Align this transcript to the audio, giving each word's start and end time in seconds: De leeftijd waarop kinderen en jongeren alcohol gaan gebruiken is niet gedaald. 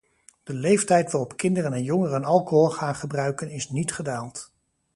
De 0.43 0.53
leeftijd 0.53 1.11
waarop 1.11 1.37
kinderen 1.37 1.73
en 1.73 1.83
jongeren 1.83 2.23
alcohol 2.23 2.69
gaan 2.69 2.95
gebruiken 2.95 3.49
is 3.49 3.69
niet 3.69 3.93
gedaald. 3.93 4.51